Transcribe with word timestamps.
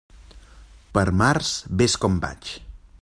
Per 0.97 1.03
març, 1.23 1.51
vés 1.83 1.99
com 2.07 2.17
vaig. 2.25 2.51